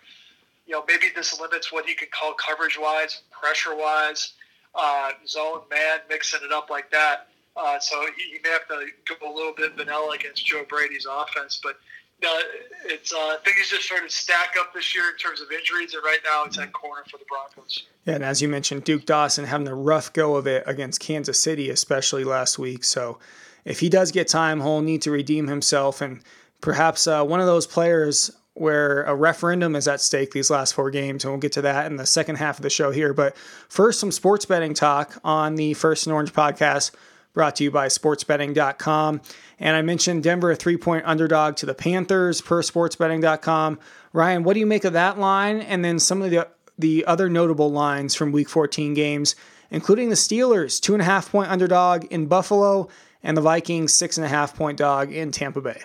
you 0.66 0.72
know, 0.72 0.84
maybe 0.88 1.06
this 1.14 1.38
limits 1.40 1.72
what 1.72 1.86
he 1.86 1.94
can 1.94 2.08
call 2.10 2.34
coverage 2.34 2.78
wise, 2.78 3.22
pressure 3.30 3.76
wise, 3.76 4.34
uh, 4.74 5.10
zone 5.26 5.60
man, 5.70 6.00
mixing 6.08 6.40
it 6.42 6.52
up 6.52 6.70
like 6.70 6.90
that. 6.90 7.28
Uh, 7.56 7.78
so 7.78 8.04
he, 8.16 8.32
he, 8.32 8.38
may 8.42 8.50
have 8.50 8.66
to 8.66 8.86
go 9.06 9.32
a 9.32 9.32
little 9.32 9.52
bit 9.52 9.76
vanilla 9.76 10.14
against 10.14 10.44
Joe 10.44 10.64
Brady's 10.68 11.06
offense, 11.08 11.60
but 11.62 11.76
uh, 12.24 12.40
it's 12.86 13.12
uh, 13.12 13.36
things 13.44 13.68
just 13.68 13.88
sort 13.88 14.02
of 14.02 14.10
stack 14.10 14.54
up 14.58 14.72
this 14.74 14.94
year 14.94 15.04
in 15.10 15.16
terms 15.16 15.40
of 15.40 15.50
injuries, 15.52 15.94
and 15.94 16.02
right 16.02 16.18
now 16.24 16.44
it's 16.44 16.58
at 16.58 16.72
corner 16.72 17.02
for 17.10 17.18
the 17.18 17.24
Broncos. 17.28 17.84
Yeah, 18.06 18.14
and 18.14 18.24
as 18.24 18.42
you 18.42 18.48
mentioned, 18.48 18.84
Duke 18.84 19.06
Dawson 19.06 19.44
having 19.44 19.68
a 19.68 19.74
rough 19.74 20.12
go 20.12 20.36
of 20.36 20.46
it 20.46 20.64
against 20.66 21.00
Kansas 21.00 21.40
City, 21.40 21.70
especially 21.70 22.24
last 22.24 22.58
week. 22.58 22.82
So 22.84 23.18
if 23.64 23.80
he 23.80 23.88
does 23.88 24.10
get 24.10 24.26
time, 24.26 24.60
he'll 24.60 24.80
need 24.80 25.02
to 25.02 25.10
redeem 25.10 25.46
himself, 25.46 26.00
and 26.00 26.22
perhaps 26.60 27.06
uh, 27.06 27.24
one 27.24 27.40
of 27.40 27.46
those 27.46 27.66
players 27.66 28.30
where 28.54 29.02
a 29.02 29.14
referendum 29.14 29.76
is 29.76 29.88
at 29.88 30.00
stake 30.00 30.32
these 30.32 30.50
last 30.50 30.74
four 30.74 30.90
games, 30.90 31.24
and 31.24 31.32
we'll 31.32 31.40
get 31.40 31.52
to 31.52 31.62
that 31.62 31.86
in 31.86 31.96
the 31.96 32.06
second 32.06 32.36
half 32.36 32.58
of 32.58 32.62
the 32.62 32.70
show 32.70 32.90
here. 32.90 33.12
But 33.12 33.36
first, 33.68 34.00
some 34.00 34.12
sports 34.12 34.46
betting 34.46 34.74
talk 34.74 35.18
on 35.24 35.56
the 35.56 35.74
First 35.74 36.06
and 36.06 36.14
Orange 36.14 36.32
podcast 36.32 36.92
brought 37.32 37.56
to 37.56 37.64
you 37.64 37.70
by 37.70 37.88
sportsbetting.com. 37.88 39.20
And 39.58 39.76
I 39.76 39.82
mentioned 39.82 40.22
Denver, 40.22 40.52
a 40.52 40.56
three 40.56 40.76
point 40.76 41.04
underdog 41.04 41.56
to 41.56 41.66
the 41.66 41.74
Panthers 41.74 42.40
per 42.40 42.62
sportsbetting.com. 42.62 43.78
Ryan, 44.12 44.44
what 44.44 44.54
do 44.54 44.60
you 44.60 44.66
make 44.66 44.84
of 44.84 44.92
that 44.92 45.18
line? 45.18 45.60
And 45.60 45.84
then 45.84 45.98
some 45.98 46.22
of 46.22 46.30
the, 46.30 46.48
the 46.78 47.04
other 47.06 47.28
notable 47.28 47.70
lines 47.70 48.14
from 48.14 48.30
week 48.32 48.48
14 48.48 48.94
games, 48.94 49.34
including 49.70 50.08
the 50.08 50.14
Steelers, 50.14 50.80
two 50.80 50.94
and 50.94 51.02
a 51.02 51.04
half 51.04 51.30
point 51.30 51.50
underdog 51.50 52.04
in 52.04 52.26
Buffalo, 52.26 52.88
and 53.24 53.36
the 53.36 53.40
Vikings, 53.40 53.92
six 53.92 54.16
and 54.16 54.24
a 54.24 54.28
half 54.28 54.54
point 54.54 54.78
dog 54.78 55.12
in 55.12 55.32
Tampa 55.32 55.60
Bay. 55.60 55.80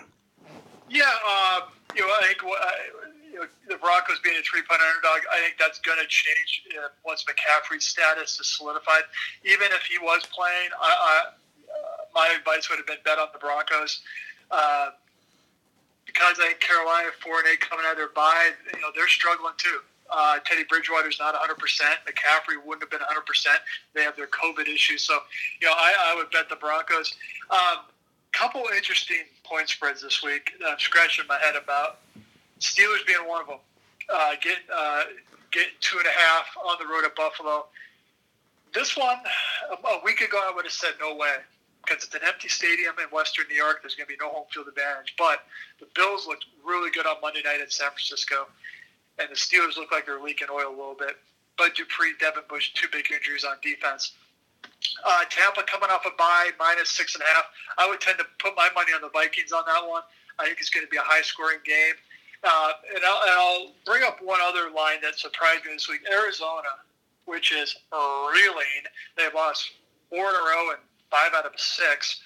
Yeah, 0.88 1.10
uh, 1.26 1.60
you 1.94 2.02
know, 2.02 2.08
I 2.08 2.26
think 2.26 2.42
you 2.42 3.38
know, 3.38 3.46
the 3.68 3.76
Broncos 3.76 4.18
being 4.20 4.36
a 4.36 4.42
three-point 4.42 4.80
underdog, 4.80 5.22
I 5.30 5.38
think 5.40 5.54
that's 5.58 5.78
going 5.80 5.98
to 5.98 6.08
change 6.08 6.66
uh, 6.74 6.88
once 7.04 7.24
McCaffrey's 7.24 7.84
status 7.84 8.38
is 8.40 8.46
solidified. 8.46 9.06
Even 9.44 9.68
if 9.72 9.82
he 9.86 9.98
was 9.98 10.26
playing, 10.34 10.70
I, 10.80 10.90
I, 10.90 11.14
uh, 11.26 12.10
my 12.14 12.34
advice 12.36 12.68
would 12.68 12.78
have 12.78 12.86
been 12.86 13.02
bet 13.04 13.18
on 13.18 13.28
the 13.32 13.38
Broncos. 13.38 14.02
Uh, 14.50 14.90
because 16.06 16.42
I 16.42 16.48
think 16.48 16.60
Carolina 16.60 17.10
four 17.22 17.38
and 17.38 17.46
eight 17.46 17.60
coming 17.60 17.86
out 17.86 17.92
of 17.92 17.98
their 17.98 18.10
bye, 18.10 18.50
you 18.74 18.80
know 18.80 18.90
they're 18.96 19.06
struggling 19.06 19.54
too. 19.56 19.78
Uh, 20.10 20.38
Teddy 20.44 20.64
Bridgewater's 20.64 21.20
not 21.20 21.34
100%. 21.34 21.54
McCaffrey 21.54 22.58
wouldn't 22.64 22.82
have 22.82 22.90
been 22.90 22.98
100%. 22.98 23.46
They 23.94 24.02
have 24.02 24.16
their 24.16 24.26
COVID 24.26 24.66
issues. 24.66 25.02
So, 25.02 25.20
you 25.60 25.68
know, 25.68 25.72
I, 25.72 25.94
I 26.10 26.14
would 26.16 26.32
bet 26.32 26.48
the 26.48 26.56
Broncos. 26.56 27.14
Um, 27.48 27.86
couple 28.32 28.62
interesting 28.74 29.24
point 29.44 29.68
spreads 29.68 30.02
this 30.02 30.22
week 30.22 30.52
that 30.60 30.68
I'm 30.70 30.78
scratching 30.78 31.26
my 31.28 31.38
head 31.38 31.56
about. 31.56 31.98
Steelers 32.60 33.06
being 33.06 33.26
one 33.26 33.42
of 33.42 33.46
them. 33.48 33.58
Uh, 34.12 34.32
get 34.42 34.58
uh, 34.72 35.02
get 35.50 35.66
two 35.80 35.98
and 35.98 36.06
a 36.06 36.10
half 36.10 36.46
on 36.64 36.76
the 36.80 36.86
road 36.86 37.04
at 37.04 37.14
Buffalo. 37.16 37.66
This 38.74 38.96
one, 38.96 39.16
a 39.70 40.04
week 40.04 40.20
ago, 40.20 40.38
I 40.38 40.54
would 40.54 40.64
have 40.64 40.72
said 40.72 40.92
no 41.00 41.16
way 41.16 41.36
because 41.84 42.04
it's 42.04 42.14
an 42.14 42.20
empty 42.26 42.48
stadium 42.48 42.94
in 43.02 43.08
Western 43.10 43.46
New 43.48 43.56
York. 43.56 43.82
There's 43.82 43.94
going 43.94 44.06
to 44.06 44.12
be 44.12 44.18
no 44.20 44.30
home 44.30 44.46
field 44.52 44.68
advantage. 44.68 45.14
But 45.18 45.42
the 45.80 45.86
Bills 45.94 46.26
looked 46.26 46.46
really 46.64 46.90
good 46.90 47.06
on 47.06 47.16
Monday 47.20 47.42
night 47.44 47.60
in 47.60 47.70
San 47.70 47.90
Francisco, 47.90 48.46
and 49.18 49.28
the 49.28 49.34
Steelers 49.34 49.76
look 49.76 49.90
like 49.90 50.06
they're 50.06 50.22
leaking 50.22 50.48
oil 50.52 50.68
a 50.68 50.76
little 50.76 50.96
bit. 50.98 51.16
Bud 51.58 51.72
Dupree, 51.74 52.14
Devin 52.20 52.44
Bush, 52.48 52.72
two 52.74 52.88
big 52.92 53.10
injuries 53.10 53.44
on 53.44 53.56
defense. 53.62 54.12
Uh, 55.04 55.24
Tampa 55.30 55.62
coming 55.62 55.90
off 55.90 56.04
a 56.06 56.10
bye, 56.16 56.50
minus 56.58 56.90
six 56.90 57.14
and 57.14 57.22
a 57.22 57.26
half. 57.34 57.44
I 57.78 57.88
would 57.88 58.00
tend 58.00 58.18
to 58.18 58.26
put 58.38 58.56
my 58.56 58.68
money 58.74 58.92
on 58.92 59.00
the 59.00 59.10
Vikings 59.10 59.52
on 59.52 59.64
that 59.66 59.86
one. 59.86 60.02
I 60.38 60.46
think 60.46 60.58
it's 60.58 60.70
going 60.70 60.86
to 60.86 60.90
be 60.90 60.96
a 60.96 61.04
high 61.04 61.22
scoring 61.22 61.58
game. 61.64 61.94
Uh, 62.42 62.72
and, 62.94 63.04
I'll, 63.04 63.22
and, 63.22 63.30
I'll, 63.30 63.66
bring 63.84 64.02
up 64.02 64.18
one 64.22 64.40
other 64.42 64.70
line 64.70 65.00
that 65.02 65.18
surprised 65.18 65.66
me 65.66 65.72
this 65.72 65.88
week 65.88 66.00
Arizona, 66.10 66.80
which 67.26 67.52
is 67.52 67.76
reeling. 67.92 68.88
They've 69.16 69.34
lost 69.34 69.70
four 70.08 70.30
in 70.30 70.34
a 70.34 70.38
row 70.38 70.70
and 70.70 70.80
five 71.10 71.34
out 71.34 71.44
of 71.44 71.52
six 71.56 72.20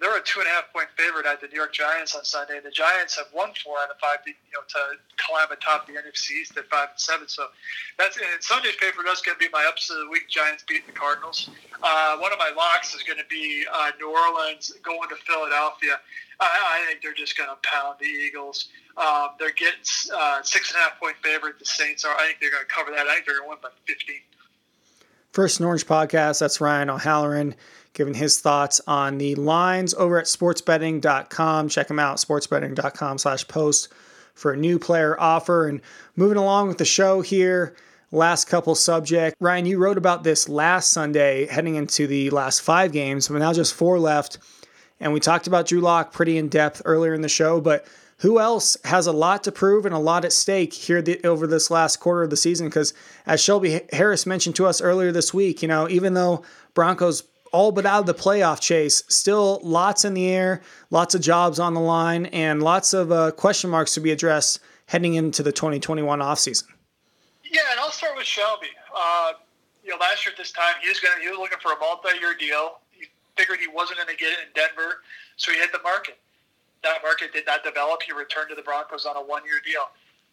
they're 0.00 0.16
a 0.16 0.22
two 0.22 0.40
and 0.40 0.48
a 0.48 0.52
half 0.52 0.72
point 0.72 0.86
favorite 0.96 1.26
at 1.26 1.40
the 1.40 1.48
New 1.48 1.56
York 1.56 1.72
Giants 1.72 2.14
on 2.14 2.24
Sunday. 2.24 2.60
The 2.62 2.70
Giants 2.70 3.16
have 3.16 3.26
won 3.34 3.50
four 3.62 3.78
out 3.78 3.90
of 3.90 3.98
five, 3.98 4.18
you 4.26 4.34
know, 4.54 4.62
to 4.62 4.98
climb 5.18 5.50
atop 5.50 5.86
the 5.86 5.94
NFC 5.94 6.42
East 6.42 6.56
at 6.56 6.66
five 6.70 6.90
and 6.90 7.00
seven. 7.00 7.26
So 7.26 7.46
that's 7.98 8.16
and 8.16 8.40
Sunday's 8.40 8.76
paper. 8.76 9.02
That's 9.04 9.22
going 9.22 9.36
to 9.36 9.42
be 9.44 9.50
my 9.52 9.66
upset 9.68 9.96
of 9.96 10.04
the 10.04 10.10
week. 10.10 10.28
Giants 10.28 10.64
beating 10.68 10.86
the 10.86 10.92
Cardinals. 10.92 11.50
Uh, 11.82 12.16
one 12.18 12.32
of 12.32 12.38
my 12.38 12.52
locks 12.56 12.94
is 12.94 13.02
going 13.02 13.18
to 13.18 13.26
be 13.28 13.64
uh, 13.72 13.90
New 13.98 14.10
Orleans 14.10 14.72
going 14.82 15.08
to 15.08 15.16
Philadelphia. 15.26 15.98
I, 16.40 16.46
I 16.46 16.86
think 16.86 17.02
they're 17.02 17.14
just 17.14 17.36
going 17.36 17.50
to 17.50 17.58
pound 17.68 17.96
the 17.98 18.06
Eagles. 18.06 18.68
Um, 18.96 19.30
they're 19.38 19.50
getting 19.52 19.82
uh, 20.14 20.42
six 20.42 20.70
and 20.70 20.78
a 20.78 20.82
half 20.82 21.00
point 21.00 21.16
favorite. 21.22 21.58
The 21.58 21.64
Saints 21.64 22.04
are. 22.04 22.14
I 22.14 22.26
think 22.26 22.38
they're 22.40 22.50
going 22.50 22.62
to 22.62 22.72
cover 22.72 22.90
that. 22.92 23.06
I 23.06 23.14
think 23.14 23.26
they're 23.26 23.38
going 23.38 23.50
to 23.50 23.50
win 23.50 23.58
by 23.62 23.70
fifteen. 23.86 24.22
First 25.32 25.60
and 25.60 25.66
Orange 25.66 25.86
podcast. 25.86 26.38
That's 26.40 26.60
Ryan 26.60 26.90
O'Halloran 26.90 27.54
giving 27.98 28.14
his 28.14 28.40
thoughts 28.40 28.80
on 28.86 29.18
the 29.18 29.34
lines 29.34 29.92
over 29.94 30.18
at 30.18 30.26
sportsbetting.com. 30.26 31.68
Check 31.68 31.90
him 31.90 31.98
out, 31.98 32.16
sportsbetting.com 32.16 33.18
slash 33.18 33.46
post 33.48 33.88
for 34.34 34.52
a 34.52 34.56
new 34.56 34.78
player 34.78 35.20
offer. 35.20 35.66
And 35.66 35.80
moving 36.14 36.38
along 36.38 36.68
with 36.68 36.78
the 36.78 36.84
show 36.84 37.20
here, 37.20 37.74
last 38.12 38.44
couple 38.44 38.76
subject. 38.76 39.36
Ryan, 39.40 39.66
you 39.66 39.78
wrote 39.78 39.98
about 39.98 40.22
this 40.22 40.48
last 40.48 40.90
Sunday 40.90 41.46
heading 41.46 41.74
into 41.74 42.06
the 42.06 42.30
last 42.30 42.62
five 42.62 42.92
games, 42.92 43.26
but 43.26 43.38
now 43.38 43.52
just 43.52 43.74
four 43.74 43.98
left. 43.98 44.38
And 45.00 45.12
we 45.12 45.18
talked 45.18 45.48
about 45.48 45.66
Drew 45.66 45.80
Lock 45.80 46.12
pretty 46.12 46.38
in 46.38 46.48
depth 46.48 46.82
earlier 46.84 47.14
in 47.14 47.22
the 47.22 47.28
show, 47.28 47.60
but 47.60 47.84
who 48.18 48.38
else 48.38 48.76
has 48.84 49.06
a 49.06 49.12
lot 49.12 49.44
to 49.44 49.52
prove 49.52 49.86
and 49.86 49.94
a 49.94 49.98
lot 49.98 50.24
at 50.24 50.32
stake 50.32 50.72
here 50.72 51.02
the, 51.02 51.24
over 51.24 51.46
this 51.46 51.70
last 51.70 51.98
quarter 51.98 52.22
of 52.22 52.30
the 52.30 52.36
season? 52.36 52.68
Because 52.68 52.94
as 53.26 53.40
Shelby 53.40 53.80
Harris 53.92 54.24
mentioned 54.24 54.56
to 54.56 54.66
us 54.66 54.80
earlier 54.80 55.12
this 55.12 55.34
week, 55.34 55.62
you 55.62 55.68
know, 55.68 55.88
even 55.88 56.14
though 56.14 56.42
Broncos 56.74 57.22
all 57.52 57.72
but 57.72 57.86
out 57.86 58.00
of 58.00 58.06
the 58.06 58.14
playoff 58.14 58.60
chase. 58.60 59.02
Still 59.08 59.60
lots 59.62 60.04
in 60.04 60.14
the 60.14 60.28
air, 60.28 60.62
lots 60.90 61.14
of 61.14 61.20
jobs 61.20 61.58
on 61.58 61.74
the 61.74 61.80
line, 61.80 62.26
and 62.26 62.62
lots 62.62 62.92
of 62.92 63.12
uh, 63.12 63.30
question 63.32 63.70
marks 63.70 63.94
to 63.94 64.00
be 64.00 64.10
addressed 64.10 64.60
heading 64.86 65.14
into 65.14 65.42
the 65.42 65.52
2021 65.52 66.18
offseason. 66.20 66.64
Yeah, 67.44 67.60
and 67.70 67.80
I'll 67.80 67.90
start 67.90 68.16
with 68.16 68.26
Shelby. 68.26 68.68
Uh, 68.94 69.32
you 69.84 69.90
know, 69.90 69.96
last 70.00 70.24
year 70.24 70.32
at 70.32 70.38
this 70.38 70.52
time, 70.52 70.74
he 70.82 70.88
was 70.88 71.00
going 71.00 71.20
he 71.22 71.28
was 71.28 71.38
looking 71.38 71.58
for 71.62 71.72
a 71.72 71.78
multi-year 71.78 72.34
deal. 72.38 72.80
He 72.90 73.06
figured 73.36 73.58
he 73.58 73.68
wasn't 73.68 73.98
going 73.98 74.08
to 74.08 74.16
get 74.16 74.32
it 74.32 74.38
in 74.46 74.52
Denver, 74.54 75.00
so 75.36 75.52
he 75.52 75.58
hit 75.58 75.72
the 75.72 75.82
market. 75.82 76.18
That 76.82 76.98
market 77.02 77.32
did 77.32 77.46
not 77.46 77.64
develop. 77.64 78.02
He 78.02 78.12
returned 78.12 78.50
to 78.50 78.54
the 78.54 78.62
Broncos 78.62 79.04
on 79.04 79.16
a 79.16 79.22
one-year 79.22 79.60
deal. 79.64 79.88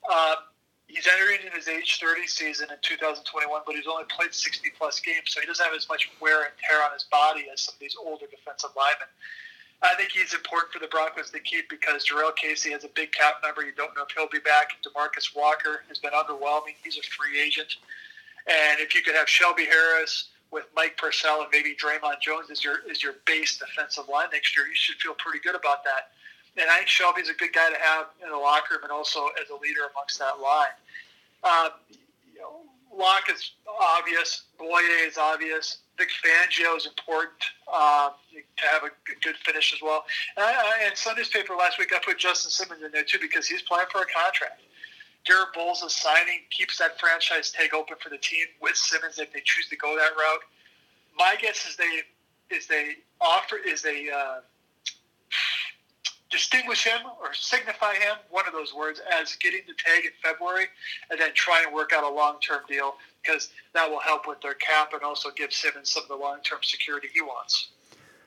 Uh, 0.10 0.36
he's 0.88 1.08
entering 1.08 1.42
in 1.46 1.52
his 1.52 1.68
age 1.68 2.00
30 2.00 2.28
season 2.28 2.68
in 2.70 2.78
2021, 2.82 3.62
but 3.66 3.76
he's 3.76 3.88
only 3.88 4.06
played 4.10 4.34
60 4.34 4.72
plus 4.78 5.00
games, 5.00 5.34
so 5.34 5.42
he 5.42 5.48
doesn't 5.48 5.64
have 5.64 5.76
as 5.76 5.90
much 5.90 6.10
wear 6.22 6.44
and 6.44 6.54
tear 6.62 6.82
on 6.84 6.94
his 6.94 7.04
body 7.04 7.46
as 7.52 7.62
some 7.62 7.74
of 7.74 7.80
these 7.80 7.96
older 8.00 8.26
defensive 8.30 8.72
linemen. 8.78 9.10
I 9.82 9.94
think 9.96 10.12
he's 10.12 10.34
important 10.34 10.72
for 10.72 10.80
the 10.80 10.88
Broncos 10.88 11.30
to 11.32 11.40
keep 11.40 11.70
because 11.70 12.06
Jurrell 12.08 12.36
Casey 12.36 12.72
has 12.72 12.84
a 12.84 12.92
big 12.96 13.12
cap 13.12 13.36
number. 13.44 13.64
You 13.64 13.74
don't 13.76 13.96
know 13.96 14.04
if 14.04 14.16
he'll 14.16 14.30
be 14.30 14.40
back. 14.40 14.72
Demarcus 14.82 15.36
Walker 15.36 15.84
has 15.90 16.00
been 16.00 16.14
underwhelming. 16.14 16.80
He's 16.84 16.98
a 16.98 17.04
free 17.04 17.40
agent. 17.40 17.76
And 18.48 18.80
if 18.80 18.96
you 18.96 19.02
could 19.02 19.16
have 19.16 19.28
Shelby 19.28 19.66
Harris 19.66 20.30
with 20.50 20.66
Mike 20.76 20.98
Purcell 20.98 21.42
and 21.42 21.50
maybe 21.52 21.76
Dre'Mont 21.76 22.22
Jones 22.22 22.50
as 22.50 22.64
your 22.64 22.78
as 22.90 23.04
your 23.04 23.16
base 23.26 23.58
defensive 23.58 24.08
line 24.08 24.28
next 24.32 24.56
year, 24.56 24.66
you 24.66 24.76
should 24.76 24.96
feel 24.98 25.16
pretty 25.20 25.40
good 25.40 25.56
about 25.56 25.84
that 25.84 26.12
and 26.58 26.70
I 26.70 26.78
think 26.78 26.88
Shelby's 26.88 27.30
a 27.30 27.34
good 27.34 27.54
guy 27.54 27.70
to 27.70 27.80
have 27.80 28.08
in 28.24 28.30
the 28.30 28.38
locker 28.38 28.76
room 28.76 28.84
and 28.84 28.92
also 28.92 29.28
as 29.42 29.50
a 29.50 29.56
leader 29.56 29.82
amongst 29.92 30.20
that 30.20 30.40
line. 30.40 30.76
Um, 31.44 31.72
you 32.34 32.40
know, 32.40 32.62
Lock 32.96 33.30
is 33.30 33.52
obvious. 33.80 34.44
Bouye 34.60 35.08
is 35.08 35.18
obvious. 35.18 35.80
Vic 35.98 36.10
Fangio 36.24 36.76
is 36.76 36.86
important 36.86 37.44
um, 37.72 38.12
to 38.34 38.66
have 38.68 38.84
a 38.84 38.90
good 39.24 39.36
finish 39.38 39.74
as 39.74 39.82
well. 39.82 40.06
And, 40.36 40.46
I, 40.46 40.88
and 40.88 40.98
Sunday's 40.98 41.30
paper 41.30 41.56
last 41.56 41.80
week, 41.80 41.92
I 41.94 42.00
put 42.04 42.18
Justin 42.18 42.52
Simmons 42.52 42.84
in 42.84 42.92
there 42.92 43.04
too 43.04 43.18
because 43.20 43.48
he's 43.48 43.62
playing 43.62 43.88
for 43.92 44.02
a 44.02 44.06
contract. 44.06 44.62
Garett 45.26 45.54
Bolles' 45.54 45.94
signing 45.96 46.42
keeps 46.52 46.78
that 46.78 47.00
franchise 47.00 47.52
tag 47.52 47.74
open 47.74 47.96
for 48.00 48.10
the 48.10 48.18
team 48.18 48.46
with 48.62 48.76
Simmons 48.76 49.18
if 49.20 49.34
they 49.34 49.42
choose 49.44 49.68
to 49.70 49.76
go 49.76 49.96
that 49.96 50.12
route. 50.16 50.42
My 51.18 51.36
guess 51.42 51.66
is 51.68 51.76
they 51.76 52.56
is 52.56 52.68
they 52.68 52.98
offer 53.20 53.58
is 53.58 53.82
they 53.82 54.10
uh, 54.10 54.42
distinguish 56.36 56.84
him 56.84 57.00
or 57.22 57.34
signify 57.34 57.94
him, 57.94 58.18
one 58.30 58.46
of 58.46 58.52
those 58.52 58.74
words, 58.74 59.02
as 59.20 59.36
getting 59.38 59.62
the 59.68 59.74
tag 59.74 60.04
in 60.04 60.12
February 60.22 60.66
and 61.10 61.20
then 61.20 61.30
try 61.34 61.64
and 61.66 61.74
work 61.74 61.92
out 61.94 62.04
a 62.04 62.14
long 62.14 62.40
term 62.42 62.62
deal 62.68 62.96
because 63.24 63.50
that 63.74 63.90
will 63.90 64.00
help 64.00 64.28
with 64.28 64.42
their 64.42 64.54
cap 64.56 64.92
and 64.94 65.02
also 65.02 65.30
give 65.32 65.54
Simmons 65.54 65.90
some 65.90 66.04
of 66.04 66.10
the 66.10 66.16
long 66.16 66.40
term 66.44 66.60
security 66.62 67.08
he 67.14 67.22
wants. 67.22 67.70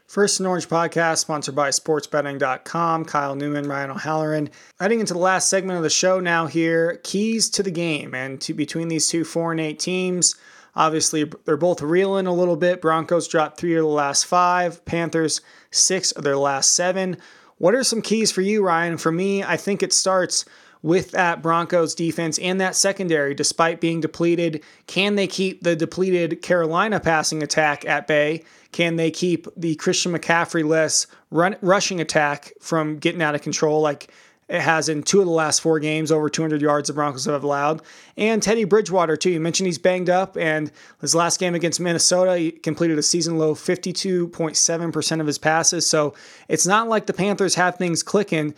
First 0.06 0.40
and 0.40 0.46
Orange 0.46 0.66
podcast, 0.70 1.18
sponsored 1.18 1.54
by 1.54 1.68
sportsbetting.com. 1.68 3.04
Kyle 3.04 3.34
Newman, 3.34 3.68
Ryan 3.68 3.90
O'Halloran. 3.90 4.48
Heading 4.80 5.00
into 5.00 5.12
the 5.12 5.18
last 5.18 5.50
segment 5.50 5.76
of 5.76 5.82
the 5.82 5.90
show 5.90 6.18
now 6.18 6.46
here 6.46 6.98
keys 7.04 7.50
to 7.50 7.62
the 7.62 7.70
game. 7.70 8.14
And 8.14 8.40
to, 8.40 8.54
between 8.54 8.88
these 8.88 9.06
two 9.06 9.22
4 9.22 9.52
and 9.52 9.60
8 9.60 9.78
teams, 9.78 10.34
obviously 10.74 11.30
they're 11.44 11.58
both 11.58 11.82
reeling 11.82 12.26
a 12.26 12.32
little 12.32 12.56
bit. 12.56 12.80
Broncos 12.80 13.28
dropped 13.28 13.60
three 13.60 13.76
of 13.76 13.82
the 13.82 13.88
last 13.88 14.24
five, 14.24 14.82
Panthers 14.86 15.42
six 15.70 16.10
of 16.12 16.24
their 16.24 16.38
last 16.38 16.74
seven. 16.74 17.18
What 17.58 17.74
are 17.74 17.84
some 17.84 18.02
keys 18.02 18.30
for 18.30 18.40
you, 18.40 18.64
Ryan? 18.64 18.96
For 18.98 19.12
me, 19.12 19.42
I 19.42 19.56
think 19.56 19.82
it 19.82 19.92
starts 19.92 20.44
with 20.80 21.10
that 21.10 21.42
Broncos 21.42 21.94
defense 21.94 22.38
and 22.38 22.60
that 22.60 22.76
secondary, 22.76 23.34
despite 23.34 23.80
being 23.80 24.00
depleted. 24.00 24.62
Can 24.86 25.16
they 25.16 25.26
keep 25.26 25.62
the 25.62 25.74
depleted 25.74 26.40
Carolina 26.40 27.00
passing 27.00 27.42
attack 27.42 27.84
at 27.84 28.06
bay? 28.06 28.44
Can 28.70 28.96
they 28.96 29.10
keep 29.10 29.48
the 29.56 29.74
Christian 29.74 30.12
McCaffrey 30.12 30.64
less 30.64 31.06
rushing 31.30 32.00
attack 32.00 32.52
from 32.60 32.98
getting 32.98 33.22
out 33.22 33.34
of 33.34 33.42
control? 33.42 33.80
Like 33.80 34.12
it 34.48 34.62
has 34.62 34.88
in 34.88 35.02
two 35.02 35.20
of 35.20 35.26
the 35.26 35.32
last 35.32 35.60
four 35.60 35.78
games, 35.78 36.10
over 36.10 36.30
200 36.30 36.62
yards 36.62 36.88
the 36.88 36.94
Broncos 36.94 37.26
have 37.26 37.44
allowed. 37.44 37.82
And 38.16 38.42
Teddy 38.42 38.64
Bridgewater, 38.64 39.16
too. 39.16 39.30
You 39.30 39.40
mentioned 39.40 39.66
he's 39.66 39.78
banged 39.78 40.08
up, 40.08 40.36
and 40.38 40.72
his 41.00 41.14
last 41.14 41.38
game 41.38 41.54
against 41.54 41.80
Minnesota, 41.80 42.38
he 42.38 42.52
completed 42.52 42.98
a 42.98 43.02
season 43.02 43.38
low 43.38 43.54
52.7% 43.54 45.20
of 45.20 45.26
his 45.26 45.38
passes. 45.38 45.88
So 45.88 46.14
it's 46.48 46.66
not 46.66 46.88
like 46.88 47.06
the 47.06 47.12
Panthers 47.12 47.54
have 47.56 47.76
things 47.76 48.02
clicking. 48.02 48.54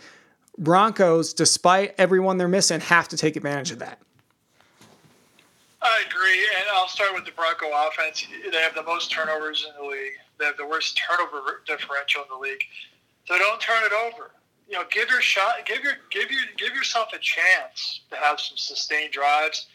Broncos, 0.57 1.33
despite 1.33 1.93
everyone 1.97 2.37
they're 2.37 2.47
missing, 2.47 2.79
have 2.79 3.09
to 3.09 3.17
take 3.17 3.35
advantage 3.35 3.71
of 3.71 3.79
that. 3.79 3.99
I 5.81 6.03
agree, 6.07 6.45
and 6.59 6.69
I'll 6.73 6.87
start 6.87 7.13
with 7.13 7.25
the 7.25 7.31
Bronco 7.31 7.65
offense. 7.87 8.27
They 8.49 8.59
have 8.59 8.75
the 8.75 8.83
most 8.83 9.11
turnovers 9.11 9.67
in 9.67 9.83
the 9.83 9.89
league. 9.89 10.13
They 10.37 10.45
have 10.45 10.57
the 10.57 10.67
worst 10.67 10.97
turnover 10.97 11.63
differential 11.65 12.21
in 12.21 12.27
the 12.29 12.37
league. 12.37 12.63
So 13.25 13.37
don't 13.37 13.59
turn 13.59 13.83
it 13.83 13.91
over. 13.91 14.31
You 14.71 14.77
know, 14.77 14.85
give 14.89 15.09
your 15.09 15.19
shot, 15.19 15.65
give 15.65 15.83
your, 15.83 15.95
give 16.11 16.31
your, 16.31 16.43
give 16.55 16.73
yourself 16.73 17.09
a 17.13 17.19
chance 17.19 18.03
to 18.09 18.15
have 18.15 18.39
some 18.39 18.55
sustained 18.55 19.11
drives. 19.11 19.67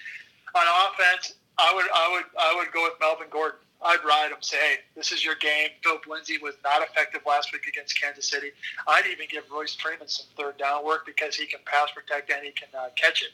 On 0.54 0.62
offense, 0.88 1.34
I 1.58 1.74
would, 1.74 1.84
I 1.94 2.10
would, 2.12 2.24
I 2.40 2.54
would 2.56 2.72
go 2.72 2.84
with 2.84 2.94
Melvin 2.98 3.26
Gordon. 3.30 3.58
I'd 3.82 4.02
ride 4.06 4.30
him. 4.30 4.38
Say, 4.40 4.56
hey, 4.56 4.76
this 4.96 5.12
is 5.12 5.22
your 5.22 5.34
game. 5.34 5.68
Philip 5.84 6.06
Lindsay 6.06 6.38
was 6.38 6.54
not 6.64 6.80
effective 6.80 7.20
last 7.26 7.52
week 7.52 7.66
against 7.68 8.00
Kansas 8.00 8.30
City. 8.30 8.52
I'd 8.88 9.04
even 9.04 9.26
give 9.30 9.44
Royce 9.52 9.74
Freeman 9.74 10.08
some 10.08 10.28
third 10.34 10.56
down 10.56 10.82
work 10.82 11.04
because 11.04 11.36
he 11.36 11.44
can 11.44 11.60
pass 11.66 11.90
protect 11.90 12.30
and 12.30 12.42
he 12.42 12.52
can 12.52 12.68
uh, 12.74 12.88
catch 12.96 13.22
it. 13.22 13.28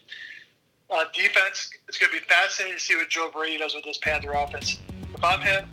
On 0.91 1.07
defense, 1.15 1.71
it's 1.87 1.97
going 1.97 2.11
to 2.13 2.19
be 2.19 2.25
fascinating 2.25 2.77
to 2.77 2.83
see 2.83 2.97
what 2.97 3.09
Joe 3.09 3.31
Brady 3.33 3.59
does 3.59 3.77
with 3.77 3.85
this 3.85 3.99
Panther 3.99 4.33
offense. 4.33 4.79
If 5.15 5.23
I'm 5.23 5.41
him, 5.41 5.67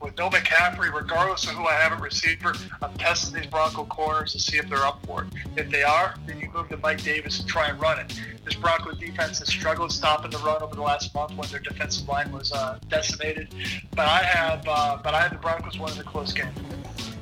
with 0.00 0.16
no 0.16 0.30
McCaffrey, 0.30 0.92
regardless 0.92 1.44
of 1.44 1.50
who 1.50 1.66
I 1.66 1.74
have 1.74 1.92
at 1.92 2.00
receiver, 2.00 2.54
I'm 2.80 2.94
testing 2.94 3.34
these 3.34 3.50
Bronco 3.50 3.84
corners 3.84 4.32
to 4.32 4.38
see 4.38 4.56
if 4.56 4.68
they're 4.68 4.86
up 4.86 5.04
for 5.06 5.24
it. 5.24 5.28
If 5.56 5.70
they 5.70 5.82
are, 5.82 6.14
then 6.26 6.40
you 6.40 6.50
move 6.50 6.68
to 6.70 6.78
Mike 6.78 7.02
Davis 7.02 7.40
and 7.40 7.48
try 7.48 7.68
and 7.68 7.80
run 7.80 7.98
it. 7.98 8.20
This 8.44 8.54
Bronco 8.54 8.92
defense 8.92 9.38
has 9.40 9.48
struggled 9.48 9.92
stopping 9.92 10.30
the 10.30 10.38
run 10.38 10.62
over 10.62 10.74
the 10.74 10.82
last 10.82 11.14
month 11.14 11.34
when 11.34 11.48
their 11.50 11.60
defensive 11.60 12.08
line 12.08 12.32
was 12.32 12.50
uh, 12.52 12.78
decimated. 12.88 13.54
But 13.94 14.08
I 14.08 14.22
have, 14.22 14.64
uh, 14.66 14.98
but 15.02 15.14
I 15.14 15.20
have 15.20 15.32
the 15.32 15.38
Broncos 15.38 15.78
winning 15.78 15.98
the 15.98 16.04
close 16.04 16.32
game. 16.32 16.52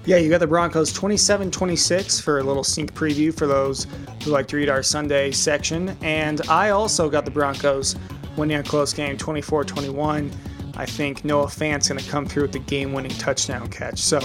Yeah, 0.04 0.16
you 0.16 0.30
got 0.30 0.38
the 0.38 0.46
Broncos 0.46 0.92
27 0.92 1.50
26 1.50 2.20
for 2.20 2.38
a 2.38 2.42
little 2.42 2.64
sneak 2.64 2.94
preview 2.94 3.36
for 3.36 3.46
those 3.46 3.86
who 4.22 4.30
like 4.30 4.46
to 4.48 4.56
read 4.56 4.70
our 4.70 4.82
Sunday 4.82 5.32
section. 5.32 5.96
And 6.00 6.40
I 6.48 6.70
also 6.70 7.10
got 7.10 7.24
the 7.24 7.30
Broncos 7.30 7.96
winning 8.36 8.56
a 8.58 8.62
close 8.62 8.94
game 8.94 9.18
24 9.18 9.64
21. 9.64 10.30
I 10.78 10.86
think 10.86 11.24
Noah 11.24 11.48
Fant's 11.48 11.88
going 11.88 12.00
to 12.00 12.10
come 12.10 12.24
through 12.24 12.42
with 12.42 12.52
the 12.52 12.60
game 12.60 12.92
winning 12.92 13.10
touchdown 13.12 13.68
catch. 13.68 13.98
So 13.98 14.20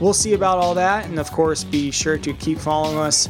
we'll 0.00 0.14
see 0.14 0.32
about 0.32 0.58
all 0.58 0.74
that. 0.74 1.06
And 1.06 1.18
of 1.18 1.30
course, 1.30 1.64
be 1.64 1.90
sure 1.90 2.18
to 2.18 2.32
keep 2.34 2.58
following 2.58 2.98
us. 2.98 3.28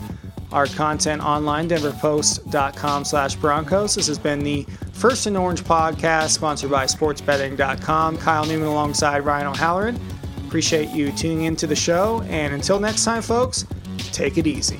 Our 0.50 0.66
content 0.66 1.22
online, 1.22 1.68
denverpost.com 1.68 3.04
slash 3.04 3.34
Broncos. 3.34 3.96
This 3.96 4.06
has 4.06 4.18
been 4.18 4.38
the 4.38 4.66
First 4.94 5.26
and 5.26 5.36
Orange 5.36 5.62
podcast, 5.62 6.30
sponsored 6.30 6.70
by 6.70 6.86
sportsbetting.com. 6.86 8.16
Kyle 8.16 8.46
Newman 8.46 8.68
alongside 8.68 9.26
Ryan 9.26 9.48
O'Halloran. 9.48 10.00
Appreciate 10.46 10.88
you 10.88 11.12
tuning 11.12 11.42
into 11.42 11.66
the 11.66 11.76
show. 11.76 12.22
And 12.22 12.54
until 12.54 12.80
next 12.80 13.04
time, 13.04 13.20
folks, 13.20 13.66
take 14.12 14.38
it 14.38 14.46
easy. 14.46 14.78